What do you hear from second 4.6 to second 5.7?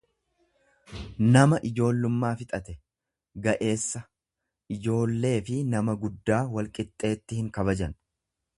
Ijoolleefi